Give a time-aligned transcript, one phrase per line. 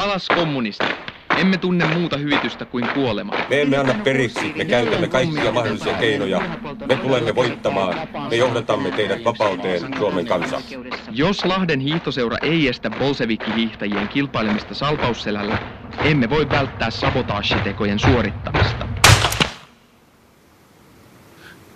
[0.00, 0.96] Alas kommunistit.
[1.38, 3.32] Emme tunne muuta hyvitystä kuin kuolema.
[3.48, 6.40] Me emme anna periksi, me käytämme kaikkia mahdollisia keinoja.
[6.88, 10.62] Me tulemme voittamaan, me johdatamme teidät vapauteen, Suomen kansa.
[11.10, 15.58] Jos Lahden hiihtoseura ei estä bolsevikki-hiihtäjien kilpailemista salpausselällä,
[16.04, 18.88] emme voi välttää sabotaashitekojen suorittamista.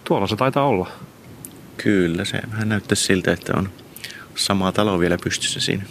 [0.05, 0.89] Tuolla se taitaa olla.
[1.77, 3.69] Kyllä, se vähän näyttää siltä, että on
[4.35, 5.83] sama talo vielä pystyssä siinä.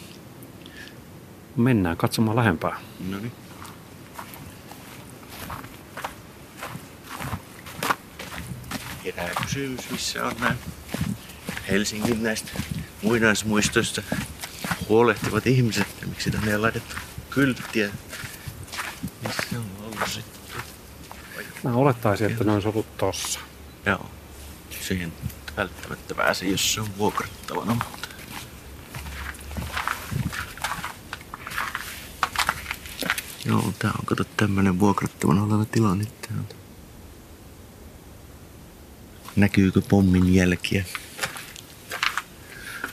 [1.56, 2.80] Mennään katsomaan lähempää.
[3.10, 3.32] No niin.
[9.06, 10.56] Herää kysymys, missä on nämä
[11.70, 12.52] Helsingin näistä
[13.02, 14.02] muinaismuistoista
[14.90, 15.88] huolehtivat ihmiset.
[16.02, 16.96] Ja miksi tänne on laitettu
[17.30, 17.90] kylttiä?
[19.28, 20.62] Missä on ollut sitten?
[21.64, 23.40] Mä olettaisin, että ne olisi ollut tossa.
[23.86, 24.10] Joo.
[24.82, 25.14] Siihen
[25.58, 27.78] välttämättä pääse, jos se on vuokrattavana.
[33.46, 36.56] Joo, tää on kato tämmönen vuokrattavana oleva tila nyt täältä.
[39.36, 40.86] Näkyykö pommin jälkiä?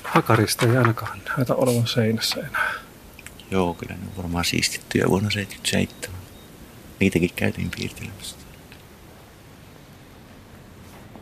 [0.05, 2.73] Hakarista ei ainakaan näytä olevan seinässä enää.
[3.51, 6.21] Joo, kyllä ne on varmaan siistittyjä vuonna 77.
[7.01, 8.37] Niitäkin käytiin piirtelemässä.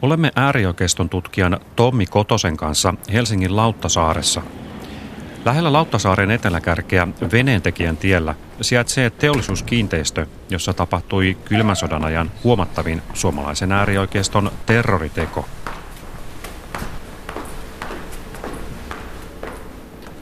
[0.02, 4.42] Olemme äärioikeiston tutkijan Tommi Kotosen kanssa Helsingin Lauttasaaressa.
[5.44, 14.50] Lähellä Lauttasaaren eteläkärkeä Veneentekijän tiellä sijaitsee teollisuuskiinteistö, jossa tapahtui kylmän sodan ajan huomattavin suomalaisen äärioikeiston
[14.66, 15.48] terroriteko.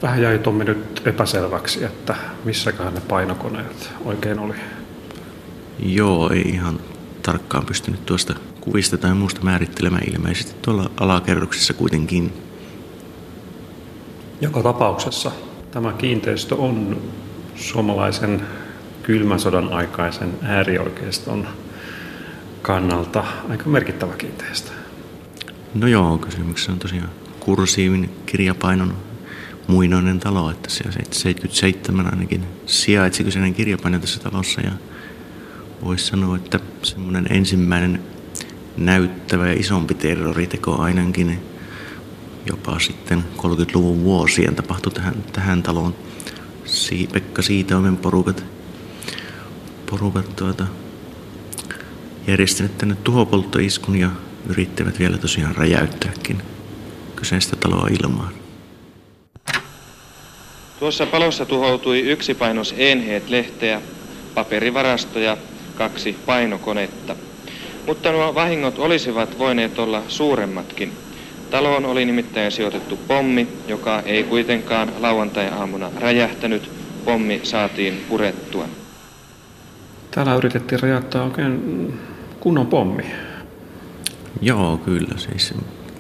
[0.02, 4.54] Vähän jäi Tommi nyt epäselväksi, että missäköhän ne painokoneet oikein oli.
[5.78, 6.80] Joo, ei ihan
[7.22, 12.32] tarkkaan pystynyt tuosta kuvista tai muusta määrittelemään ilmeisesti tuolla alakerroksessa kuitenkin.
[14.40, 15.32] Joka tapauksessa
[15.70, 17.02] tämä kiinteistö on
[17.56, 18.42] suomalaisen
[19.02, 21.48] kylmän sodan aikaisen äärioikeiston
[22.62, 24.70] kannalta aika merkittävä kiinteistö.
[25.74, 27.10] No joo, kysymyksessä on tosiaan
[27.40, 28.94] kursiivin kirjapainon
[29.66, 34.72] muinoinen talo, että siellä 77 ainakin sijaitsi kyseinen kirjapaino tässä talossa ja
[35.82, 38.02] voisi sanoa, että semmoinen ensimmäinen
[38.76, 41.38] näyttävä ja isompi terroriteko ainakin
[42.46, 45.94] jopa sitten 30-luvun vuosien tapahtui tähän, tähän taloon.
[46.76, 48.44] Si- Pekka Siitoimen porukat,
[49.90, 50.66] porukat tuota,
[52.26, 54.10] järjestäneet tänne tuhopolttoiskun ja
[54.48, 56.42] yrittävät vielä tosiaan räjäyttääkin
[57.16, 58.32] kyseistä taloa ilmaan.
[60.78, 63.82] Tuossa palossa tuhoutui yksi painos Enheet-lehteä,
[64.34, 65.36] paperivarastoja,
[65.74, 67.16] kaksi painokonetta.
[67.86, 70.92] Mutta nuo vahingot olisivat voineet olla suuremmatkin.
[71.50, 76.70] Taloon oli nimittäin sijoitettu pommi, joka ei kuitenkaan lauantai-aamuna räjähtänyt.
[77.04, 78.68] Pommi saatiin purettua.
[80.10, 81.94] Täällä yritettiin räjäyttää oikein
[82.40, 83.02] kunnon pommi.
[84.40, 85.14] Joo, kyllä.
[85.16, 85.54] Siis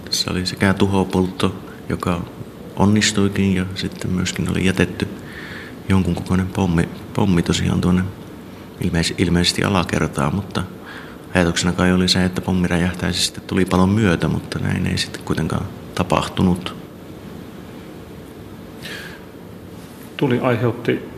[0.04, 1.54] tässä oli sekä tuhopoltto,
[1.88, 2.20] joka
[2.76, 5.08] onnistuikin ja sitten myöskin oli jätetty
[5.88, 8.02] jonkun kokoinen pommi, pommi tosiaan tuonne
[8.80, 10.62] ilmeis, ilmeisesti alakertaan, mutta
[11.36, 15.66] ajatuksena kai oli se, että pommi räjähtäisi sitten tulipalon myötä, mutta näin ei sitten kuitenkaan
[15.94, 16.76] tapahtunut.
[20.16, 21.08] Tuli aiheutti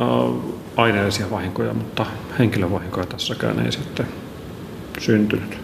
[0.00, 2.06] äh, aineellisia vahinkoja, mutta
[2.38, 4.06] henkilövahinkoja tässäkään ei sitten
[4.98, 5.58] syntynyt.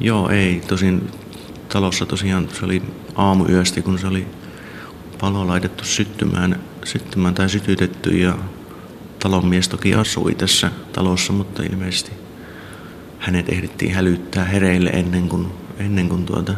[0.00, 0.62] Joo, ei.
[0.68, 1.10] Tosin
[1.68, 2.82] talossa tosiaan se oli
[3.14, 4.26] aamuyöstä, kun se oli
[5.20, 8.38] palo laitettu syttymään, syttymään tai sytytetty ja
[9.18, 12.21] talonmies toki asui tässä talossa, mutta ilmeisesti
[13.22, 15.46] hänet ehdittiin hälyttää hereille ennen kuin,
[15.78, 16.54] ennen kuin tuota,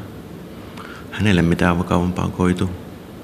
[1.11, 2.71] hänelle mitään vakavampaa koitu.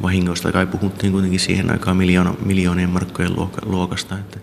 [0.02, 3.32] Vahingoista kai puhuttiin kuitenkin siihen aikaan miljoona, miljoonien markkojen
[3.64, 4.18] luokasta.
[4.18, 4.38] Että.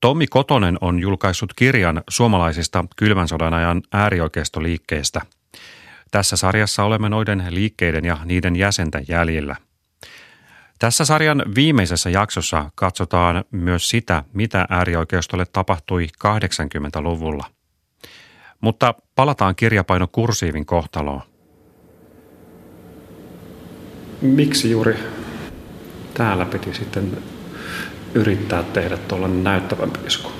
[0.00, 5.20] Tommi Kotonen on julkaissut kirjan suomalaisista kylmän sodan ajan äärioikeistoliikkeestä.
[6.10, 9.56] Tässä sarjassa olemme noiden liikkeiden ja niiden jäsenten jäljillä–
[10.82, 17.44] tässä sarjan viimeisessä jaksossa katsotaan myös sitä, mitä äärioikeistolle tapahtui 80-luvulla.
[18.60, 21.22] Mutta palataan kirjapaino kursiivin kohtaloon.
[24.22, 24.94] Miksi juuri
[26.14, 27.18] täällä piti sitten
[28.14, 30.32] yrittää tehdä tuollainen näyttävämpi isku?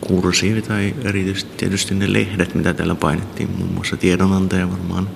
[0.00, 5.08] Kursiivi tai erityisesti tietysti ne lehdet, mitä täällä painettiin, muun muassa tiedonantaja varmaan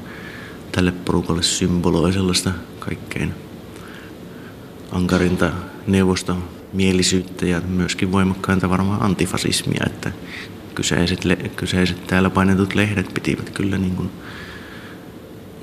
[0.77, 3.35] tälle porukalle symboloi sellaista kaikkein
[4.93, 5.53] ankarinta
[5.87, 10.13] neuvoston mielisyyttä ja myöskin voimakkainta varmaan antifasismia, että
[10.75, 11.21] kyseiset,
[11.57, 14.11] kyseiset täällä painetut lehdet pitivät kyllä niin kuin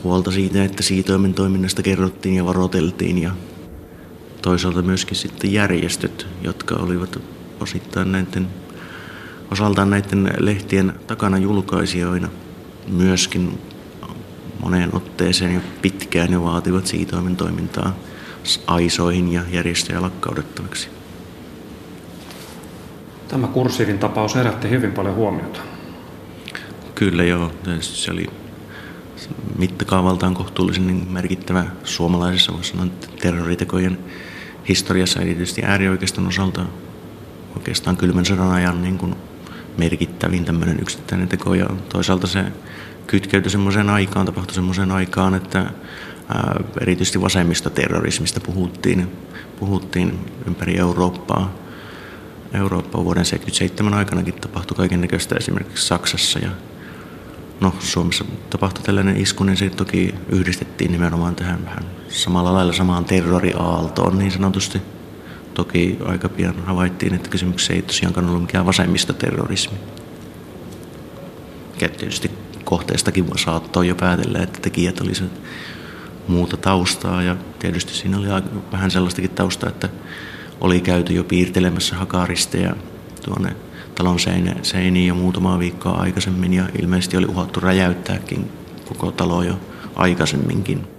[0.04, 3.31] huolta siitä, että siitoimen toiminnasta kerrottiin ja varoteltiin ja
[4.42, 7.19] toisaalta myöskin sitten järjestöt, jotka olivat
[7.59, 8.48] osittain näiden,
[9.51, 12.30] osaltaan näiden lehtien takana julkaisijoina
[12.88, 13.59] myöskin
[14.63, 17.95] moneen otteeseen jo pitkään ja vaativat siitoimen toimintaa
[18.68, 20.89] aisoihin ja järjestöjä lakkaudettavaksi.
[23.27, 25.60] Tämä kurssiivin tapaus herätti hyvin paljon huomiota.
[26.95, 27.51] Kyllä joo,
[27.81, 28.27] se oli
[29.57, 32.88] mittakaavaltaan kohtuullisen niin merkittävä suomalaisessa, voisi sanoa,
[33.21, 33.98] terroritekojen
[34.69, 36.66] historiassa, erityisesti äärioikeiston osalta
[37.56, 39.16] oikeastaan kylmän sodan ajan niin kuin
[39.77, 41.53] merkittävin tämmöinen yksittäinen teko.
[41.53, 42.43] Ja toisaalta se
[43.07, 49.11] kytkeytyi semmoiseen aikaan, tapahtui semmoiseen aikaan, että ää, erityisesti vasemmistoterrorismista puhuttiin,
[49.59, 51.53] puhuttiin ympäri Eurooppaa.
[52.53, 56.49] Eurooppa vuoden 1977 aikanakin tapahtui kaiken näköistä esimerkiksi Saksassa ja
[57.59, 63.05] no, Suomessa tapahtui tällainen isku, niin se toki yhdistettiin nimenomaan tähän vähän samalla lailla samaan
[63.05, 64.81] terroriaaltoon niin sanotusti.
[65.53, 69.77] Toki aika pian havaittiin, että kysymyksessä ei tosiaankaan ollut mikään vasemmistoterrorismi.
[71.81, 72.31] Ja tietysti
[72.63, 75.31] kohteestakin saattoi jo päätellä, että tekijät olisivat
[76.27, 78.27] muuta taustaa ja tietysti siinä oli
[78.71, 79.89] vähän sellaistakin taustaa, että
[80.61, 82.75] oli käyty jo piirtelemässä hakaristeja
[83.25, 83.56] tuonne
[83.95, 84.17] talon
[84.61, 88.51] seiniin jo muutamaa viikkoa aikaisemmin ja ilmeisesti oli uhattu räjäyttääkin
[88.85, 89.59] koko talo jo
[89.95, 90.93] aikaisemminkin.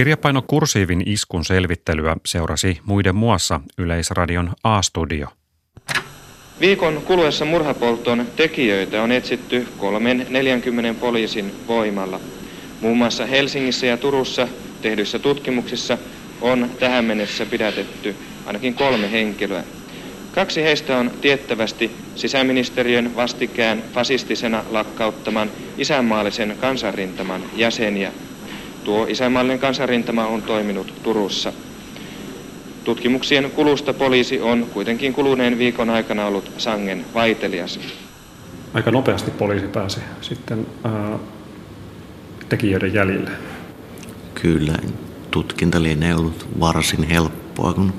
[0.00, 5.28] Kirjapaino Kursiivin iskun selvittelyä seurasi muiden muassa Yleisradion A-studio.
[6.60, 12.20] Viikon kuluessa murhapolton tekijöitä on etsitty kolmen 40 poliisin voimalla.
[12.80, 14.48] Muun muassa Helsingissä ja Turussa
[14.82, 15.98] tehdyissä tutkimuksissa
[16.40, 18.16] on tähän mennessä pidätetty
[18.46, 19.64] ainakin kolme henkilöä.
[20.32, 28.12] Kaksi heistä on tiettävästi sisäministeriön vastikään fasistisena lakkauttaman isänmaallisen kansanrintaman jäseniä.
[28.90, 31.52] Tuo isänmaallinen kansanrintama on toiminut Turussa.
[32.84, 37.80] Tutkimuksien kulusta poliisi on kuitenkin kuluneen viikon aikana ollut sangen vaitelias.
[38.74, 41.18] Aika nopeasti poliisi pääsi sitten ää,
[42.48, 43.30] tekijöiden jäljille.
[44.34, 44.74] Kyllä,
[45.30, 47.92] tutkinta lienee ollut varsin helppoa, kun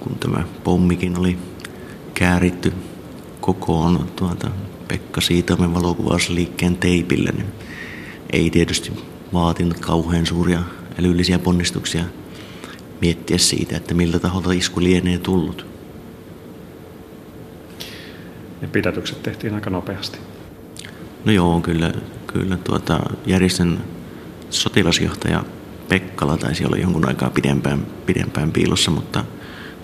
[0.00, 1.38] kun tämä pommikin oli
[2.14, 2.72] kääritty
[3.40, 4.50] kokoon tuota
[4.88, 7.48] Pekka Siitamen valokuvausliikkeen teipille, niin
[8.32, 8.92] ei tietysti
[9.32, 10.62] vaatinut kauhean suuria
[11.00, 12.04] älyllisiä ponnistuksia
[13.00, 15.66] miettiä siitä, että miltä taholta isku lienee tullut.
[18.62, 20.18] Ja pidätykset tehtiin aika nopeasti.
[21.24, 21.92] No joo, kyllä,
[22.26, 23.80] kyllä tuota, järjestön
[24.50, 25.44] sotilasjohtaja
[25.88, 29.24] Pekkala taisi olla jonkun aikaa pidempään, pidempään piilossa, mutta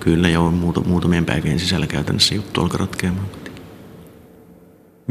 [0.03, 0.51] Kyllä jo
[0.87, 3.27] muutamien päivien sisällä käytännössä juttu alkoi ratkeamaan.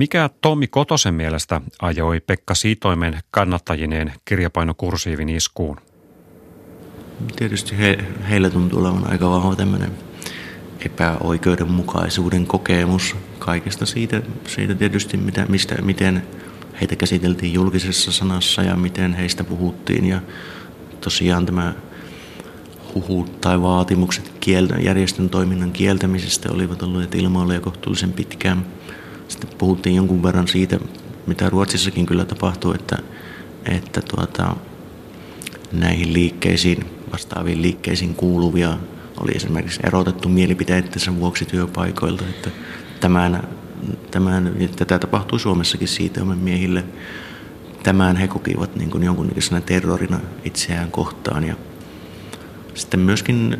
[0.01, 5.77] Mikä Tommi Kotosen mielestä ajoi Pekka Siitoimen kannattajineen kirjapainokursiivin iskuun?
[7.35, 7.97] Tietysti he,
[8.29, 9.91] heillä tuntuu olevan aika vahva tämmöinen
[10.85, 16.23] epäoikeudenmukaisuuden kokemus kaikesta siitä, siitä tietysti, mitä, mistä, miten
[16.81, 20.05] heitä käsiteltiin julkisessa sanassa ja miten heistä puhuttiin.
[20.05, 20.21] Ja
[21.01, 21.73] tosiaan tämä
[22.95, 28.65] huhut tai vaatimukset kieltä, järjestön toiminnan kieltämisestä olivat olleet ilmoilla jo kohtuullisen pitkään.
[29.31, 30.79] Sitten puhuttiin jonkun verran siitä,
[31.27, 32.97] mitä Ruotsissakin kyllä tapahtui, että,
[33.65, 34.55] että tuota,
[35.71, 38.77] näihin liikkeisiin, vastaaviin liikkeisiin kuuluvia
[39.19, 42.23] oli esimerkiksi erotettu mielipiteittensä vuoksi työpaikoilta.
[42.29, 42.49] Että
[42.99, 43.47] tämän,
[44.11, 46.83] tämän, tätä tapahtui Suomessakin siitä miehille.
[47.83, 51.55] Tämän he kokivat niin kuin jonkunnäköisenä terrorina itseään kohtaan ja
[52.73, 53.57] sitten myöskin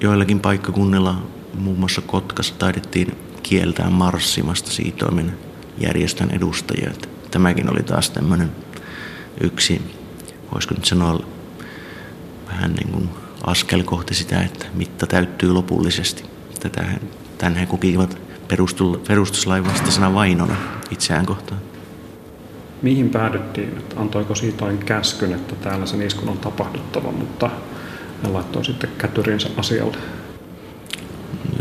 [0.00, 1.22] joillakin paikkakunnilla,
[1.58, 5.38] muun muassa Kotkassa, taidettiin kieltää marssimasta siitoimen
[5.78, 6.90] järjestön edustajia.
[6.90, 8.50] Että tämäkin oli taas tämmöinen
[9.40, 9.82] yksi,
[10.52, 11.20] voisiko nyt sanoa,
[12.48, 13.08] vähän niin kuin
[13.46, 16.24] askel kohti sitä, että mitta täyttyy lopullisesti.
[16.60, 16.84] Tätä,
[17.38, 18.18] tämän he kokivat
[19.08, 20.56] perustuslain vastaisena vainona
[20.90, 21.60] itseään kohtaan.
[22.82, 23.68] Mihin päädyttiin?
[23.68, 27.50] Että antoiko Siitoin käskyn, että täällä sen iskun on tapahduttava, mutta
[28.22, 29.96] ja laittoi sitten kätyrinsä asialle.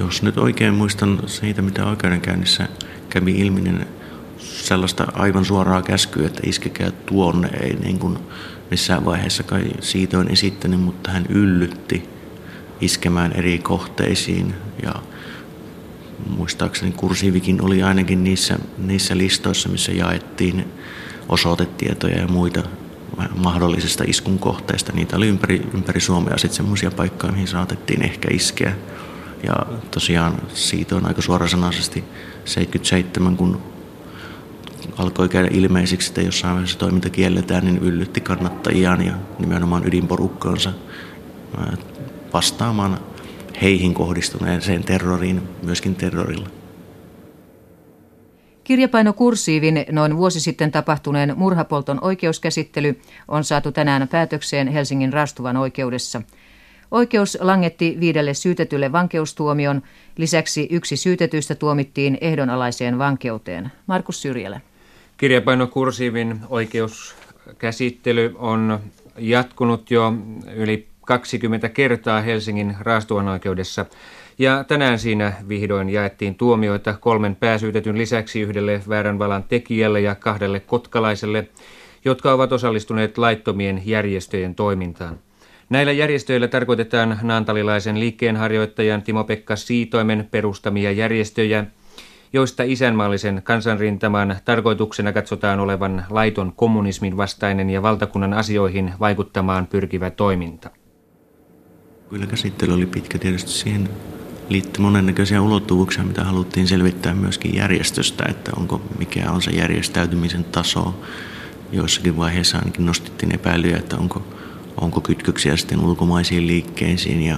[0.05, 2.67] Jos nyt oikein muistan siitä, mitä oikeudenkäynnissä
[3.09, 3.85] kävi ilmi, niin
[4.37, 8.17] sellaista aivan suoraa käskyä, että iskekää tuonne, ei niin kuin
[8.71, 12.09] missään vaiheessa kai siitä on esittänyt, mutta hän yllytti
[12.81, 14.53] iskemään eri kohteisiin
[14.83, 14.93] ja
[16.29, 20.65] muistaakseni kursiivikin oli ainakin niissä, niissä listoissa, missä jaettiin
[21.29, 22.63] osoitetietoja ja muita
[23.37, 24.91] mahdollisesta iskun kohteesta.
[24.91, 28.75] Niitä oli ympäri, ympäri Suomea sitten semmoisia paikkoja, mihin saatettiin ehkä iskeä.
[29.43, 29.55] Ja
[29.91, 32.03] tosiaan siitä on aika suorasanaisesti
[32.45, 33.61] 77, kun
[34.97, 40.73] alkoi käydä ilmeisiksi, että jossain vaiheessa toiminta kielletään, niin yllytti kannattajiaan ja nimenomaan ydinporukkaansa
[42.33, 42.99] vastaamaan
[43.61, 46.49] heihin kohdistuneeseen terroriin myöskin terrorilla.
[48.63, 56.21] Kirjapainokursiivin noin vuosi sitten tapahtuneen murhapolton oikeuskäsittely on saatu tänään päätökseen Helsingin Rastuvan oikeudessa.
[56.91, 59.81] Oikeus langetti viidelle syytetylle vankeustuomion,
[60.17, 63.71] lisäksi yksi syytetyistä tuomittiin ehdonalaiseen vankeuteen.
[63.87, 64.61] Markus Syrjälä.
[65.17, 68.79] Kirjapainokursiivin oikeuskäsittely on
[69.17, 70.13] jatkunut jo
[70.55, 73.85] yli 20 kertaa Helsingin Raastuvan oikeudessa.
[74.39, 81.47] Ja tänään siinä vihdoin jaettiin tuomioita kolmen pääsyytetyn lisäksi yhdelle vääränvalan tekijälle ja kahdelle kotkalaiselle,
[82.05, 85.19] jotka ovat osallistuneet laittomien järjestöjen toimintaan.
[85.71, 91.65] Näillä järjestöillä tarkoitetaan naantalilaisen liikkeenharjoittajan Timo-Pekka Siitoimen perustamia järjestöjä,
[92.33, 100.69] joista isänmaallisen kansanrintaman tarkoituksena katsotaan olevan laiton kommunismin vastainen ja valtakunnan asioihin vaikuttamaan pyrkivä toiminta.
[102.09, 103.89] Kyllä käsittely oli pitkä tietysti siihen
[104.49, 111.01] liittyi monennäköisiä ulottuvuuksia, mitä haluttiin selvittää myöskin järjestöstä, että onko, mikä on se järjestäytymisen taso.
[111.71, 114.23] Joissakin vaiheissa ainakin nostettiin epäilyjä, että onko,
[114.81, 117.37] onko kytköksiä sitten ulkomaisiin liikkeisiin ja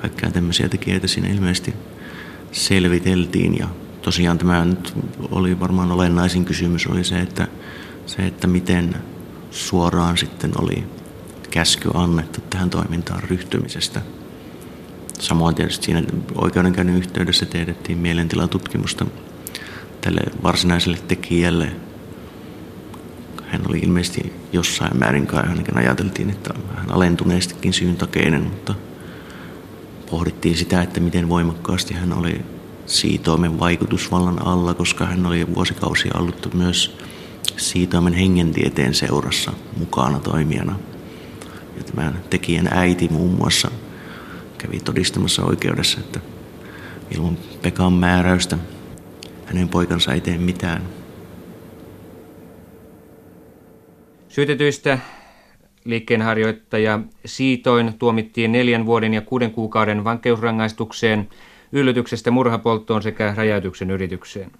[0.00, 1.74] kaikkea tämmöisiä tekijöitä siinä ilmeisesti
[2.52, 3.58] selviteltiin.
[3.58, 3.68] Ja
[4.02, 4.94] tosiaan tämä nyt
[5.30, 7.48] oli varmaan olennaisin kysymys oli se, että,
[8.06, 8.94] se, että miten
[9.50, 10.84] suoraan sitten oli
[11.50, 14.02] käsky annettu tähän toimintaan ryhtymisestä.
[15.18, 16.02] Samoin tietysti siinä
[16.34, 19.06] oikeudenkäynnin yhteydessä tehdettiin mielentilatutkimusta
[20.00, 21.72] tälle varsinaiselle tekijälle.
[23.50, 28.74] Hän oli ilmeisesti jossain määrin kai ainakin ajateltiin, että hän alentuneestikin syyntakeinen, mutta
[30.10, 32.40] pohdittiin sitä, että miten voimakkaasti hän oli
[32.86, 36.96] siitoimen vaikutusvallan alla, koska hän oli vuosikausia ollut myös
[37.56, 40.78] siitoimen hengentieteen seurassa mukana toimijana.
[41.76, 43.70] Ja tämän tekijän äiti muun muassa
[44.58, 46.20] kävi todistamassa oikeudessa, että
[47.10, 48.58] ilman Pekan määräystä
[49.46, 50.99] hänen poikansa ei tee mitään.
[54.30, 54.98] Syytetyistä
[55.84, 61.28] liikkeenharjoittaja Siitoin tuomittiin neljän vuoden ja kuuden kuukauden vankeusrangaistukseen,
[61.72, 64.50] yllytyksestä murhapolttoon sekä räjäytyksen yritykseen.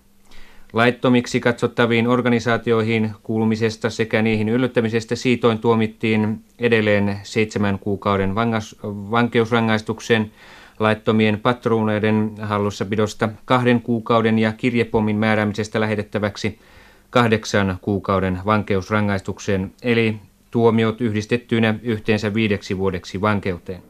[0.73, 8.77] Laittomiksi katsottaviin organisaatioihin kuulumisesta sekä niihin yllyttämisestä siitoin tuomittiin edelleen seitsemän kuukauden vangas,
[10.79, 16.59] laittomien patruuneiden hallussapidosta kahden kuukauden ja kirjepommin määräämisestä lähetettäväksi
[17.11, 20.17] kahdeksan kuukauden vankeusrangaistukseen, eli
[20.51, 23.83] tuomiot yhdistettyinä yhteensä viideksi vuodeksi vankeuteen.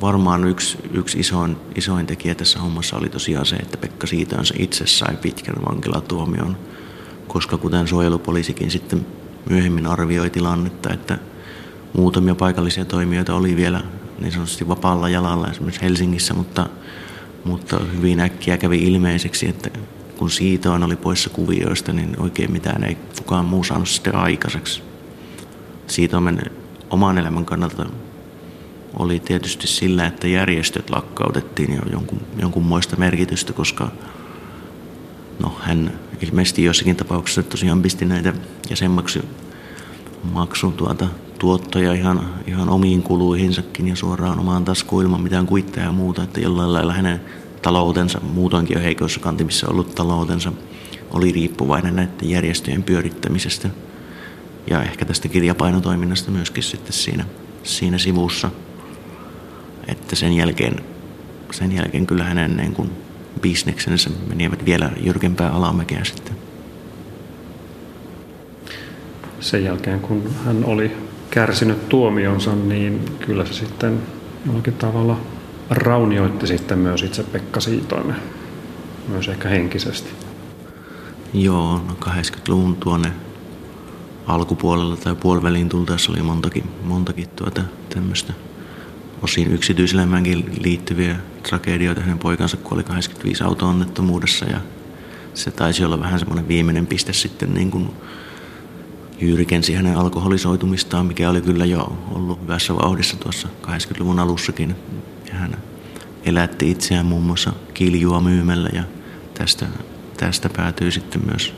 [0.00, 4.86] Varmaan yksi, yksi isoin, isoin tekijä tässä hommassa oli tosiaan se, että Pekka Siitänsä itse
[4.86, 6.56] sai pitkän vankilatuomion,
[7.28, 9.06] koska kuten suojelupoliisikin sitten
[9.50, 11.18] myöhemmin arvioi tilannetta, että
[11.92, 13.82] muutamia paikallisia toimijoita oli vielä
[14.18, 16.66] niin sanotusti vapaalla jalalla esimerkiksi Helsingissä, mutta,
[17.44, 19.70] mutta hyvin äkkiä kävi ilmeiseksi, että
[20.18, 24.82] kun Siitoin oli poissa kuvioista, niin oikein mitään ei kukaan muu saanut sitten aikaiseksi.
[25.86, 26.42] Siitoimen
[26.90, 27.86] oman elämän kannalta
[28.98, 33.90] oli tietysti sillä, että järjestöt lakkautettiin jo jonkun, jonkunmoista merkitystä, koska
[35.42, 38.32] no, hän ilmeisesti jossakin tapauksessa tosiaan pisti näitä
[38.70, 39.24] jäsenmaksun
[40.32, 41.08] maksun tuota,
[41.38, 46.40] tuottoja ihan, ihan omiin kuluihinsakin ja suoraan omaan taskuun ilman mitään kuitteja ja muuta, että
[46.40, 47.20] jollain lailla hänen
[47.66, 50.52] taloutensa, muutoinkin jo heikoissa kantimissa ollut taloutensa,
[51.10, 53.68] oli riippuvainen näiden järjestöjen pyörittämisestä
[54.70, 57.24] ja ehkä tästä kirjapainotoiminnasta myöskin sitten siinä,
[57.62, 58.50] siinä sivussa–
[59.88, 60.80] että sen jälkeen,
[61.50, 62.90] sen jälkeen kyllä hänen niin kuin
[63.40, 66.36] bisneksensä menivät vielä jyrkempää alamäkeä sitten.
[69.40, 70.96] Sen jälkeen kun hän oli
[71.30, 74.02] kärsinyt tuomionsa, niin kyllä se sitten
[74.46, 75.20] jollakin tavalla
[75.70, 78.16] raunioitti sitten myös itse Pekka Siitoimen,
[79.08, 80.10] myös ehkä henkisesti.
[81.34, 83.12] Joo, no 80-luvun tuonne
[84.26, 87.62] alkupuolella tai puoliväliin tultaessa oli montakin, montakin tuota
[87.94, 88.32] tämmöistä
[89.22, 92.00] osin yksityiselämäänkin liittyviä tragedioita.
[92.00, 94.60] Hänen poikansa kuoli 85 auto-onnettomuudessa ja
[95.34, 97.90] se taisi olla vähän semmoinen viimeinen piste sitten niin kuin
[99.20, 104.76] jyrkensi hänen alkoholisoitumistaan, mikä oli kyllä jo ollut hyvässä vauhdissa tuossa 80-luvun alussakin.
[105.28, 105.56] Ja hän
[106.24, 108.82] elätti itseään muun muassa kiljua myymällä ja
[109.34, 109.66] tästä,
[110.16, 111.54] tästä päätyi sitten myös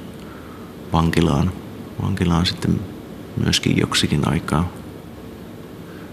[0.92, 1.52] vankilaan,
[2.02, 2.80] vankilaan sitten
[3.44, 4.72] myöskin joksikin aikaa.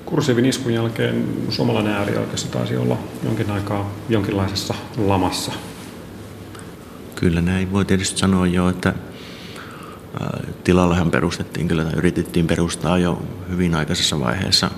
[0.06, 5.52] Kursiivin iskun jälkeen suomalainen äärioikeassa taisi olla jonkin aikaa jonkinlaisessa lamassa.
[7.16, 8.94] Kyllä näin voi tietysti sanoa jo, että
[10.64, 14.72] Tilallehan perustettiin kyllä, tai yritettiin perustaa jo hyvin aikaisessa vaiheessa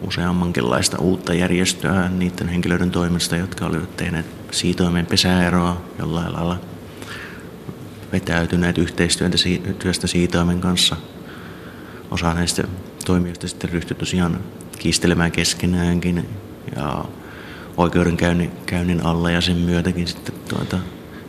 [0.00, 6.60] useammankinlaista uutta järjestöä niiden henkilöiden toimesta, jotka olivat tehneet siitoimen pesäeroa jollain lailla
[8.12, 10.96] vetäytyneet yhteistyöstä siitoimen kanssa.
[12.10, 12.64] Osa näistä
[13.04, 14.40] toimijoista sitten ryhtyi tosiaan
[14.78, 16.28] kiistelemään keskenäänkin
[16.76, 17.04] ja
[17.76, 20.78] oikeudenkäynnin alla ja sen myötäkin sitten tuota,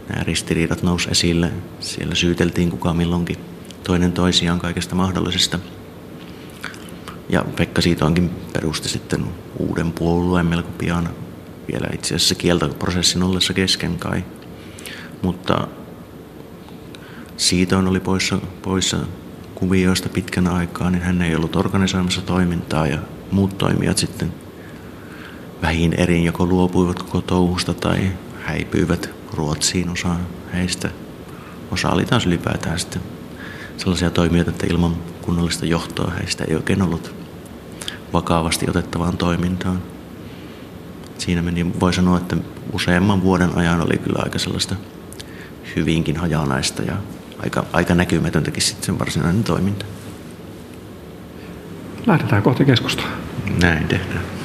[0.10, 1.52] nämä ristiriidat nousi esille.
[1.80, 3.38] Siellä syyteltiin kuka milloinkin
[3.84, 5.60] toinen toisiaan kaikesta mahdollisesta.
[7.30, 9.26] Ja Pekka Siitoankin perusti sitten
[9.60, 11.10] uuden puolueen melko pian
[11.72, 14.24] vielä itse asiassa kieltoprosessin ollessa kesken kai.
[15.22, 15.68] Mutta
[17.38, 18.98] Siitoon oli poissa, poissa
[19.56, 22.98] kuvioista pitkän aikaa, niin hän ei ollut organisoimassa toimintaa ja
[23.32, 24.34] muut toimijat sitten
[25.62, 30.16] vähin erin joko luopuivat koko touhusta tai häipyivät Ruotsiin osa
[30.54, 30.90] heistä.
[31.72, 33.02] Osa oli taas ylipäätään sitten
[33.78, 37.19] sellaisia toimijoita, että ilman kunnollista johtoa heistä ei oikein ollut
[38.14, 39.82] vakavasti otettavaan toimintaan.
[41.18, 42.38] Siinä meni, voi sanoa, että
[42.74, 44.76] useamman vuoden ajan oli kyllä aika sellaista
[45.76, 46.94] hyvinkin hajanaista ja
[47.44, 49.86] aika, aika näkymätöntäkin sitten sen varsinainen toiminta.
[52.06, 53.06] Lähdetään kohti keskustaa.
[53.62, 54.39] Näin tehdään.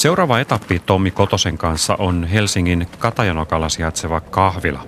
[0.00, 4.80] Seuraava etappi Tommi Kotosen kanssa on Helsingin Katajanokalla sijaitseva kahvila.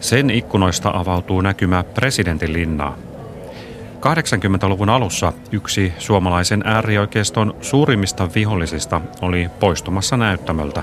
[0.00, 2.96] Sen ikkunoista avautuu näkymä presidentin linnaa.
[4.00, 10.82] 80-luvun alussa yksi suomalaisen äärioikeiston suurimmista vihollisista oli poistumassa näyttämöltä.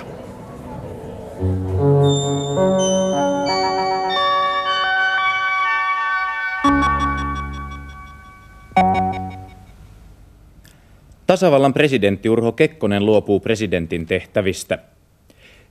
[11.34, 14.80] Tasavallan presidentti Urho Kekkonen luopuu presidentin tehtävistä.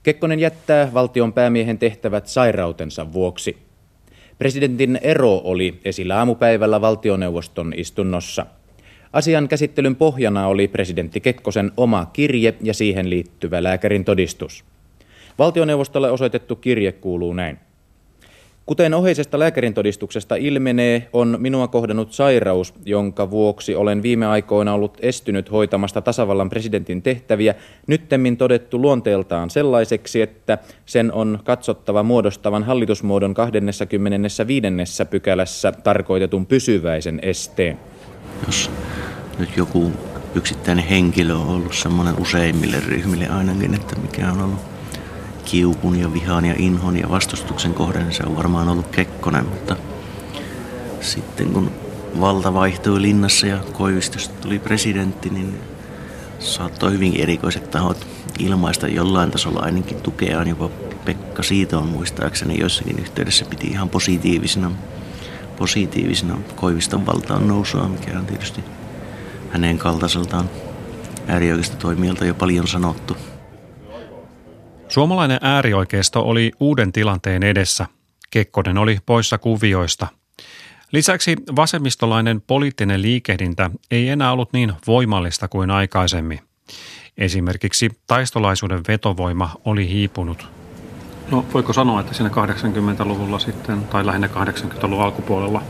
[0.02, 3.57] Kekkonen jättää valtion päämiehen tehtävät sairautensa vuoksi.
[4.38, 8.46] Presidentin ero oli esillä aamupäivällä valtioneuvoston istunnossa.
[9.12, 14.64] Asian käsittelyn pohjana oli presidentti Kekkosen oma kirje ja siihen liittyvä lääkärin todistus.
[15.38, 17.59] Valtioneuvostolle osoitettu kirje kuuluu näin.
[18.66, 24.98] Kuten oheisesta lääkärin todistuksesta ilmenee, on minua kohdannut sairaus, jonka vuoksi olen viime aikoina ollut
[25.01, 27.55] estynyt hoitamasta tasavallan presidentin tehtäviä,
[27.87, 34.66] nyttemmin todettu luonteeltaan sellaiseksi, että sen on katsottava muodostavan hallitusmuodon 25.
[35.11, 37.79] pykälässä tarkoitetun pysyväisen esteen.
[38.46, 38.70] Jos
[39.38, 39.92] nyt joku
[40.35, 44.72] yksittäinen henkilö on ollut semmoinen useimmille ryhmille ainakin, että mikä on ollut
[45.44, 49.76] kiukun ja vihan ja inhon ja vastustuksen kohden, se on varmaan ollut Kekkonen, mutta
[51.00, 51.70] sitten kun
[52.20, 55.55] valta vaihtui linnassa ja Koivistosta tuli presidentti, niin
[56.38, 58.07] saattoi hyvin erikoiset tahot
[58.38, 60.48] ilmaista jollain tasolla ainakin tukeaan.
[60.48, 60.70] Jopa
[61.05, 64.70] Pekka siitä on muistaakseni joissakin yhteydessä piti ihan positiivisena,
[65.59, 68.61] positiivisena Koiviston valtaan nousua, mikä on tietysti
[69.50, 70.50] hänen kaltaiseltaan
[71.26, 73.16] äärioikeista toimijalta jo paljon sanottu.
[74.92, 77.87] Suomalainen äärioikeisto oli uuden tilanteen edessä.
[78.31, 80.07] Kekkonen oli poissa kuvioista.
[80.92, 86.40] Lisäksi vasemmistolainen poliittinen liikehdintä ei enää ollut niin voimallista kuin aikaisemmin.
[87.18, 90.48] Esimerkiksi taistolaisuuden vetovoima oli hiipunut.
[91.31, 95.62] No voiko sanoa, että siinä 80-luvulla sitten, tai lähinnä 80-luvun alkupuolella,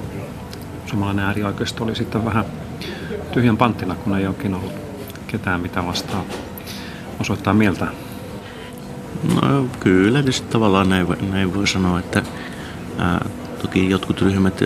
[0.86, 2.44] suomalainen äärioikeisto oli sitten vähän
[3.32, 4.72] tyhjän panttina, kun ei oikein ollut
[5.26, 6.24] ketään mitä vastaan
[7.20, 7.86] osoittaa mieltä.
[9.34, 12.22] No kyllä, tietysti tavallaan näin, näin voi sanoa, että
[12.98, 13.28] ää,
[13.62, 14.62] toki jotkut ryhmät,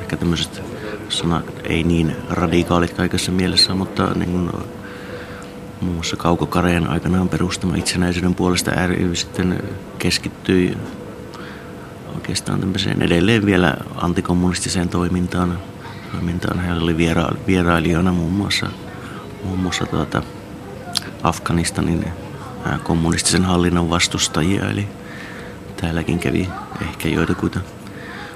[0.00, 0.62] ehkä tämmöiset
[1.08, 4.50] sanat ei niin radikaalit kaikessa mielessä, mutta niin kuin,
[5.80, 9.62] muun muassa Kauko Kareen aikanaan perustama itsenäisyyden puolesta ry sitten
[9.98, 10.76] keskittyi
[12.14, 15.58] oikeastaan tämmöiseen edelleen vielä antikommunistiseen toimintaan.
[16.12, 16.58] toimintaan.
[16.58, 18.66] Hän oli viera- vierailijana muun muassa,
[19.44, 20.22] muun muassa tuota
[21.22, 22.04] Afganistanin
[22.82, 24.88] kommunistisen hallinnon vastustajia, eli
[25.80, 26.48] täälläkin kävi
[26.80, 27.60] ehkä joitakuita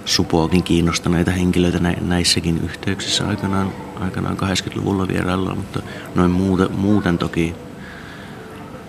[0.05, 5.83] supoakin kiinnostaneita henkilöitä näissäkin yhteyksissä aikanaan, aikanaan 80-luvulla vierailla, mutta
[6.15, 7.55] noin muuten, muuten toki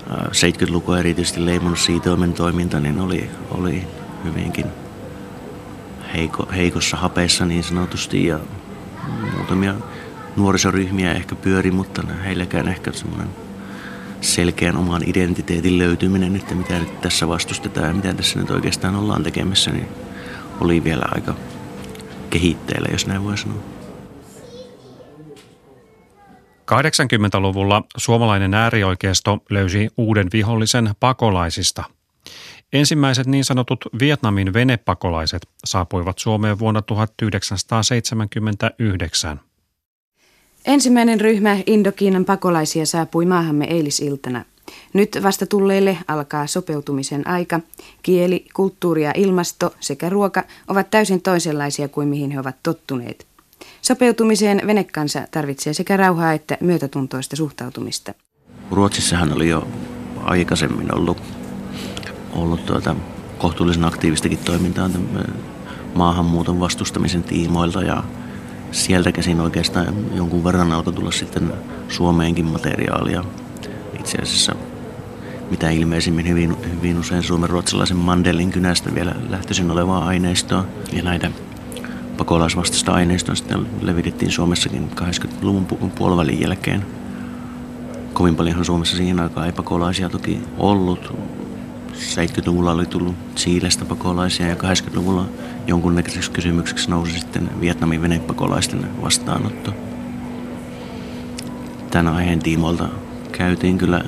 [0.09, 3.87] 70-lukua erityisesti leimannut siitoimen toiminta, niin oli, oli
[4.23, 4.65] hyvinkin
[6.13, 8.39] heiko, heikossa hapeessa niin sanotusti ja
[9.37, 9.75] muutamia
[10.35, 13.29] nuorisoryhmiä ehkä pyöri, mutta heilläkään ehkä semmoinen
[14.21, 19.23] selkeän oman identiteetin löytyminen, että mitä nyt tässä vastustetaan ja mitä tässä nyt oikeastaan ollaan
[19.23, 19.87] tekemässä, niin
[20.61, 21.35] oli vielä aika
[22.29, 23.57] kehitteillä, jos näin voi sanoa.
[26.71, 31.83] 80-luvulla suomalainen äärioikeisto löysi uuden vihollisen pakolaisista.
[32.73, 39.39] Ensimmäiset niin sanotut Vietnamin venepakolaiset saapuivat Suomeen vuonna 1979.
[40.65, 44.45] Ensimmäinen ryhmä Indokiinan pakolaisia saapui maahamme eilisiltana.
[44.93, 47.59] Nyt vasta tulleille alkaa sopeutumisen aika.
[48.03, 53.25] Kieli, kulttuuri ja ilmasto sekä ruoka ovat täysin toisenlaisia kuin mihin he ovat tottuneet.
[53.81, 58.13] Sopeutumiseen venekansa tarvitsee sekä rauhaa että myötätuntoista suhtautumista.
[58.71, 59.67] Ruotsissahan oli jo
[60.23, 61.21] aikaisemmin ollut,
[62.31, 62.95] ollut tuota,
[63.37, 64.89] kohtuullisen aktiivistakin toimintaa
[65.95, 68.03] maahanmuuton vastustamisen tiimoilta ja
[68.71, 71.53] sieltä käsin oikeastaan jonkun verran alkoi tulla sitten
[71.87, 73.23] Suomeenkin materiaalia.
[73.99, 74.55] Itse asiassa
[75.51, 80.65] mitä ilmeisimmin hyvin, hyvin usein suomen ruotsalaisen Mandelin kynästä vielä lähtöisin olevaa aineistoa.
[80.93, 81.31] Ja näitä
[82.17, 86.85] pakolaisvastaista aineistoa sitten levitettiin Suomessakin 80-luvun puolivälin jälkeen.
[88.13, 91.13] Kovin paljonhan Suomessa siihen aikaan ei pakolaisia toki ollut.
[91.93, 95.25] 70-luvulla oli tullut Siilestä pakolaisia ja 80-luvulla
[95.67, 99.73] jonkunnäköiseksi kysymykseksi nousi sitten Vietnamin venepakolaisten vastaanotto.
[101.91, 102.89] Tämän aiheen tiimoilta
[103.31, 104.03] käytiin kyllä,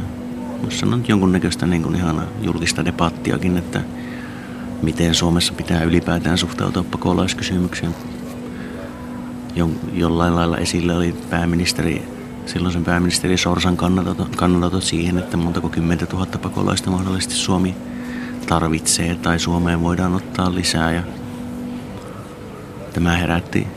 [0.64, 3.82] voisi sanoa jonkunnäköistä niin kuin ihan julkista debattiakin, että
[4.82, 7.96] miten Suomessa pitää ylipäätään suhtautua pakolaiskysymykseen.
[9.94, 12.04] jollain lailla esillä oli pääministeri,
[12.46, 13.78] silloisen pääministeri Sorsan
[14.36, 17.76] kannanotot, siihen, että montako kymmentä tuhatta pakolaista mahdollisesti Suomi
[18.48, 20.92] tarvitsee tai Suomeen voidaan ottaa lisää.
[20.92, 21.04] Ja
[22.94, 23.68] tämä herätti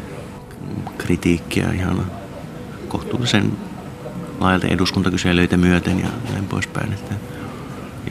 [0.99, 2.07] kritiikkiä ihan
[2.89, 3.53] kohtuullisen
[4.41, 6.95] laajalta eduskuntakyselyitä myöten ja näin poispäin.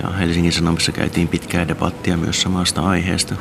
[0.03, 3.35] Ja Helsingin Sanomissa käytiin pitkää debattia myös samasta aiheesta.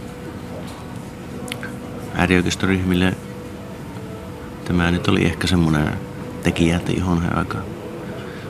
[2.14, 3.16] Äärioikeistoryhmille
[4.64, 5.92] tämä nyt oli ehkä semmoinen
[6.42, 7.59] tekijä, että johon he aika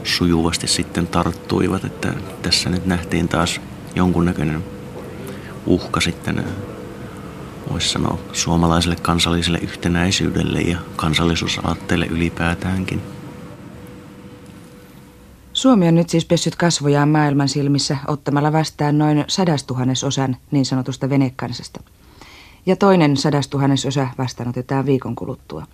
[0.04, 3.60] sujuvasti sitten tarttuivat, että tässä nyt nähtiin taas
[3.94, 4.64] jonkunnäköinen
[5.66, 6.44] uhka sitten
[7.70, 13.02] voisi sanoa suomalaiselle kansalliselle yhtenäisyydelle ja kansallisuusaatteelle ylipäätäänkin.
[15.52, 21.80] Suomi on nyt siis pessyt kasvojaan maailman silmissä ottamalla vastaan noin sadastuhannesosan niin sanotusta venekansasta.
[22.66, 25.66] Ja toinen sadastuhannesosa vastaanotetaan viikon kuluttua.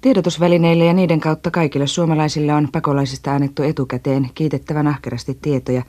[0.00, 5.82] Tiedotusvälineille ja niiden kautta kaikille suomalaisille on pakolaisista annettu etukäteen kiitettävän ahkerasti tietoja.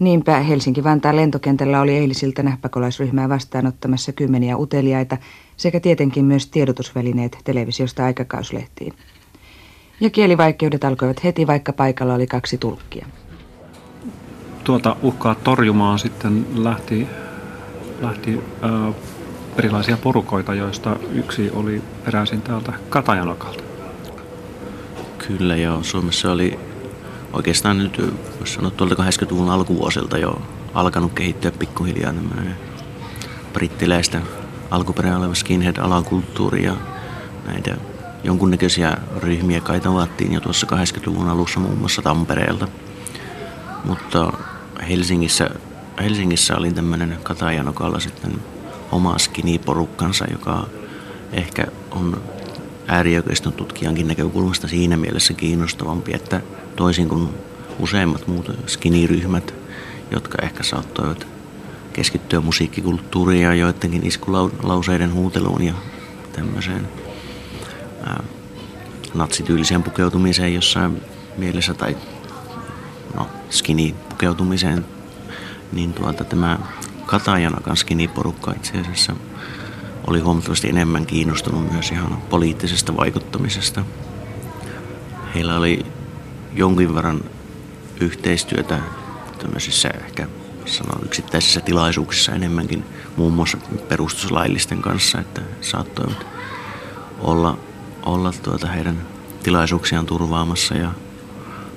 [0.00, 5.16] Niinpä Helsinki-Vantaan lentokentällä oli eilisiltänä pakolaisryhmää vastaanottamassa kymmeniä uteliaita
[5.56, 8.92] sekä tietenkin myös tiedotusvälineet televisiosta aikakauslehtiin.
[10.00, 13.06] Ja kielivaikeudet alkoivat heti, vaikka paikalla oli kaksi tulkkia.
[14.64, 17.06] Tuota uhkaa torjumaan sitten lähti,
[18.00, 18.92] lähti ö,
[19.58, 23.62] erilaisia porukoita, joista yksi oli peräisin täältä Katajanokalta.
[25.26, 26.58] Kyllä joo, Suomessa oli
[27.32, 30.42] oikeastaan nyt, voisi sanoa tuolta 80-luvun alkuvuosilta jo
[30.74, 32.56] alkanut kehittyä pikkuhiljaa tämmöinen
[33.52, 34.20] brittiläistä
[34.70, 36.76] alkuperä oleva skinhead-alakulttuuri ja
[37.46, 37.76] näitä
[38.24, 42.68] jonkunnäköisiä ryhmiä kai tavattiin jo tuossa 80-luvun alussa muun muassa Tampereelta.
[43.84, 44.32] Mutta
[44.88, 45.50] Helsingissä,
[46.00, 48.32] Helsingissä oli tämmöinen Katajanokalla sitten
[48.92, 50.66] oma skiniporukkansa, joka
[51.32, 52.22] ehkä on
[52.86, 56.40] äärioikeiston tutkijankin näkökulmasta siinä mielessä kiinnostavampi, että
[56.76, 57.28] toisin kuin
[57.78, 59.54] useimmat muut skiniryhmät,
[60.10, 61.26] jotka ehkä saattoivat
[61.92, 65.74] keskittyä musiikkikulttuuriin ja joidenkin iskulauseiden huuteluun ja
[66.32, 66.88] tämmöiseen
[69.14, 71.02] natsityyliseen pukeutumiseen jossain
[71.36, 71.96] mielessä tai
[73.14, 74.84] no, skinny-pukeutumiseen,
[75.72, 76.58] niin tuota, tämä
[77.08, 79.12] Katajanakan skinny-porukka itse asiassa
[80.06, 83.84] oli huomattavasti enemmän kiinnostunut myös ihan poliittisesta vaikuttamisesta.
[85.34, 85.86] Heillä oli
[86.54, 87.20] jonkin verran
[88.00, 88.78] yhteistyötä
[89.38, 90.28] tämmöisissä ehkä
[90.66, 92.84] sanon yksittäisissä tilaisuuksissa enemmänkin
[93.16, 96.26] muun muassa perustuslaillisten kanssa, että saattoivat
[97.18, 97.58] olla
[98.06, 99.06] olla tuota heidän
[99.42, 100.92] tilaisuuksiaan turvaamassa ja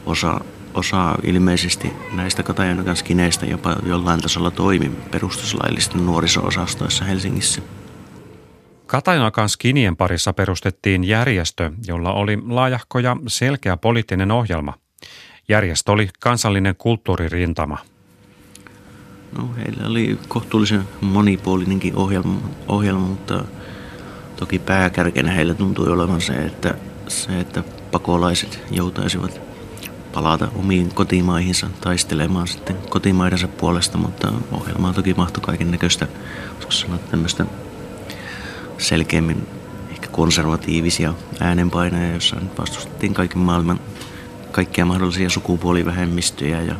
[0.05, 0.41] osa,
[0.73, 7.61] osa ilmeisesti näistä Katajanokan skineistä jopa jollain tasolla toimi perustuslaillisten nuoriso-osastoissa Helsingissä.
[8.85, 14.73] Katajanokan skinien parissa perustettiin järjestö, jolla oli laajahko ja selkeä poliittinen ohjelma.
[15.49, 17.77] Järjestö oli kansallinen kulttuuririntama.
[19.37, 23.43] No, heillä oli kohtuullisen monipuolinenkin ohjelma, ohjelma mutta
[24.41, 26.75] Toki pääkärkenä heillä tuntui olevan se, että,
[27.07, 29.41] se, että pakolaiset joutaisivat
[30.13, 36.07] palata omiin kotimaihinsa taistelemaan sitten kotimaidensa puolesta, mutta ohjelmaan toki mahtui kaiken näköistä,
[36.69, 37.45] sanoa tämmöistä
[38.77, 39.47] selkeämmin
[39.89, 43.79] ehkä konservatiivisia äänenpainoja, joissa vastustettiin kaiken maailman
[44.51, 46.75] kaikkia mahdollisia sukupuolivähemmistöjä ja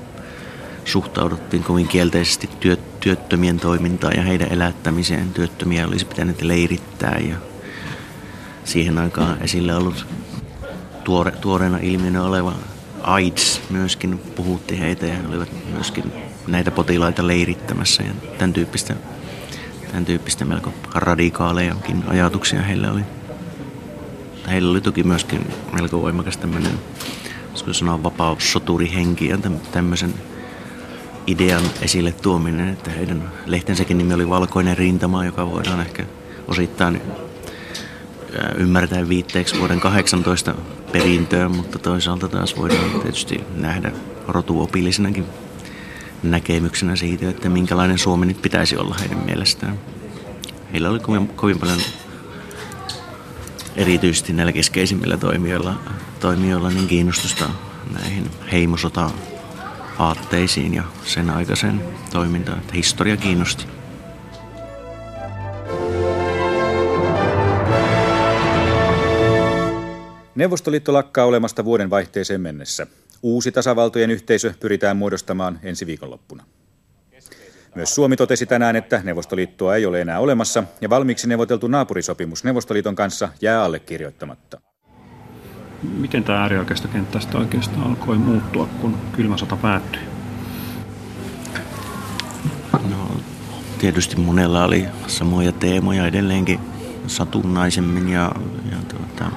[0.86, 5.34] suhtauduttiin kovin kielteisesti työt, työttömien toimintaan ja heidän elättämiseen.
[5.34, 7.36] Työttömiä olisi pitänyt leirittää ja
[8.64, 10.06] siihen aikaan esille ollut
[11.04, 12.54] tuore, tuoreena ilmiönä oleva
[13.04, 16.04] AIDS myöskin puhutti heitä ja olivat myöskin
[16.48, 18.96] näitä potilaita leirittämässä ja tämän tyyppistä,
[19.88, 23.02] tämän tyyppistä melko radikaalejakin ajatuksia heillä oli.
[24.48, 26.72] Heillä oli toki myöskin melko voimakas tämmöinen,
[27.72, 29.38] sanoa vapaussoturihenki ja
[29.72, 30.14] tämmöisen
[31.28, 36.06] idean esille tuominen, että heidän lehtensäkin nimi oli Valkoinen rintama, joka voidaan ehkä
[36.48, 37.02] osittain
[38.58, 40.56] ymmärtää viitteeksi vuoden 18
[40.92, 43.92] perintöön, mutta toisaalta taas voidaan tietysti nähdä
[44.28, 45.26] rotuopillisenakin
[46.24, 49.80] näkemyksenä siitä, että minkälainen Suomi nyt pitäisi olla heidän mielestään.
[50.74, 51.80] Heillä oli kovin, kovin paljon
[53.76, 55.80] erityisesti näillä keskeisimmillä toimijoilla,
[56.20, 57.50] toimijoilla niin kiinnostusta
[57.94, 59.12] näihin heimosota
[60.00, 62.58] aatteisiin ja sen aikaiseen toimintaan.
[62.58, 63.81] Että historia kiinnosti.
[70.36, 72.88] Neuvostoliitto lakkaa olemasta vuoden vaihteeseen mennessä.
[73.24, 76.44] Uusi tasavaltojen yhteisö pyritään muodostamaan ensi viikonloppuna.
[77.76, 82.96] Myös Suomi totesi tänään, että Neuvostoliittoa ei ole enää olemassa ja valmiiksi neuvoteltu naapurisopimus Neuvostoliiton
[82.96, 84.62] kanssa jää allekirjoittamatta.
[85.98, 90.02] Miten tämä äärioikeistokenttä oikeastaan alkoi muuttua, kun kylmä sota päättyi?
[92.90, 93.18] No,
[93.80, 96.60] tietysti monella oli samoja teemoja edelleenkin
[97.08, 98.32] satunnaisemmin ja,
[98.72, 99.32] ja tuota,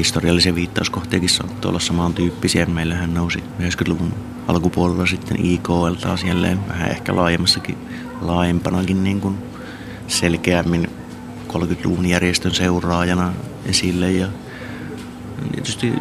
[0.00, 2.66] historiallisia viittauskohteekin saattoi olla samantyyppisiä.
[2.66, 4.14] Meillähän nousi 90-luvun
[4.48, 7.76] alkupuolella sitten IKL taas jälleen vähän ehkä laajemmassakin,
[8.20, 9.34] laajempanakin niin kuin
[10.08, 10.90] selkeämmin
[11.48, 13.32] 30-luvun järjestön seuraajana
[13.66, 14.28] esille ja
[15.52, 15.92] tietysti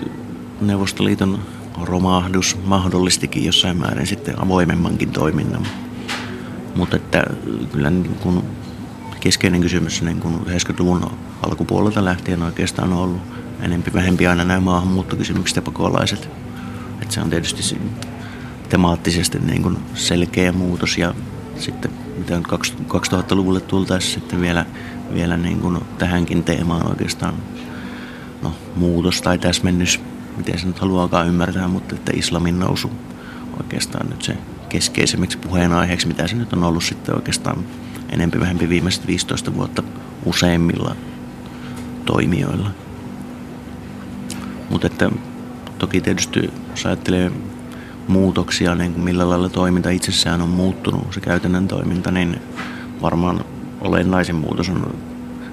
[0.62, 1.40] Neuvostoliiton
[1.82, 5.68] romahdus mahdollistikin jossain määrin sitten avoimemmankin toiminnan.
[6.76, 7.24] Mutta että
[7.72, 8.44] kyllä niin kuin
[9.20, 11.12] keskeinen kysymys niin kuin 90-luvun
[11.44, 16.30] alkupuolelta lähtien oikeastaan on ollut enempi vähempi aina nämä maahanmuuttokysymykset ja pakolaiset.
[17.02, 17.78] Että se on tietysti
[18.70, 21.14] temaattisesti niin kuin selkeä muutos ja
[21.58, 24.66] sitten mitä 2000-luvulle tultaisiin sitten vielä,
[25.14, 27.34] vielä niin kuin tähänkin teemaan oikeastaan
[28.42, 30.00] no, muutos tai täsmennys,
[30.38, 32.92] miten se nyt haluaakaan ymmärtää, mutta että islamin nousu
[33.58, 34.38] oikeastaan nyt se
[34.70, 37.66] keskeisemmäksi puheenaiheeksi, mitä se nyt on ollut sitten oikeastaan
[38.10, 39.84] enempi vähempi viimeiset 15 vuotta
[40.26, 40.96] useimmilla
[42.06, 42.72] toimijoilla.
[44.70, 45.12] Mutta että
[45.78, 47.32] toki tietysti jos ajattelee
[48.08, 52.42] muutoksia, niin kuin millä lailla toiminta itsessään on muuttunut, se käytännön toiminta, niin
[53.02, 53.46] varmaan
[53.82, 54.96] olennaisin muutos on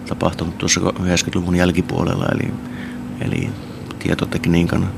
[0.09, 2.55] tapahtunut tuossa 90-luvun jälkipuolella, eli,
[3.21, 3.51] eli
[3.99, 4.89] tietotekniikan,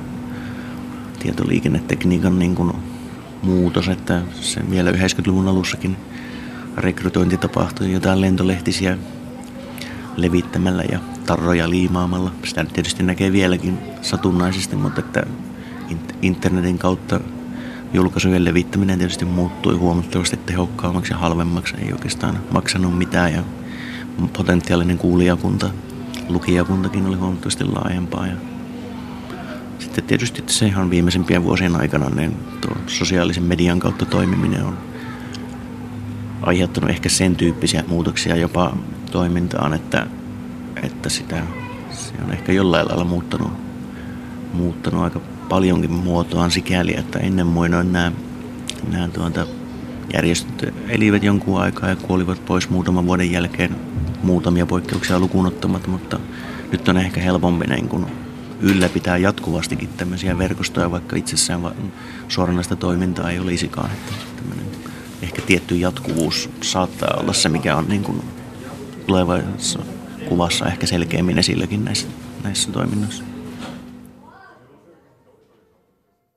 [1.18, 2.72] tietoliikennetekniikan niin kuin
[3.42, 5.96] muutos, että se vielä 90-luvun alussakin
[6.76, 8.98] rekrytointi tapahtui jotain lentolehtisiä
[10.16, 12.32] levittämällä ja tarroja liimaamalla.
[12.44, 15.22] Sitä tietysti näkee vieläkin satunnaisesti, mutta että
[16.22, 17.20] internetin kautta
[17.92, 21.74] julkaisujen levittäminen tietysti muuttui huomattavasti tehokkaammaksi ja halvemmaksi.
[21.76, 23.42] Ei oikeastaan maksanut mitään ja
[24.32, 25.70] potentiaalinen kuulijakunta,
[26.28, 28.26] lukijakuntakin oli huomattavasti laajempaa.
[28.26, 28.36] Ja
[29.78, 34.78] sitten tietysti se ihan viimeisempien vuosien aikana niin tuo sosiaalisen median kautta toimiminen on
[36.42, 38.76] aiheuttanut ehkä sen tyyppisiä muutoksia jopa
[39.10, 40.06] toimintaan, että,
[40.82, 41.42] että sitä,
[41.90, 43.52] se on ehkä jollain lailla muuttanut,
[44.52, 48.12] muuttanut aika paljonkin muotoaan sikäli, että ennen muinoin nämä,
[48.92, 49.46] nämä tuota,
[50.14, 53.76] järjestöt elivät jonkun aikaa ja kuolivat pois muutaman vuoden jälkeen
[54.22, 56.20] muutamia poikkeuksia lukuun ottamatta, mutta
[56.72, 58.06] nyt on ehkä helpompi niin kuin
[58.60, 61.60] ylläpitää jatkuvastikin tämmöisiä verkostoja, vaikka itsessään
[62.28, 63.90] suoranaista toimintaa ei olisikaan.
[63.90, 64.12] Että
[65.22, 68.22] ehkä tietty jatkuvuus saattaa olla se, mikä on niin kuin
[69.06, 69.78] tulevassa
[70.28, 72.08] kuvassa ehkä selkeämmin esilläkin näissä,
[72.44, 73.24] näissä toiminnoissa.